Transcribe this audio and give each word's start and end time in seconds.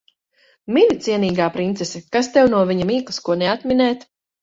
Mini, 0.77 0.95
cienīgā 1.09 1.51
princese. 1.59 2.03
Kas 2.17 2.33
tev 2.39 2.53
no 2.57 2.65
viņa 2.73 2.91
mīklas 2.95 3.25
ko 3.29 3.41
neatminēt. 3.47 4.13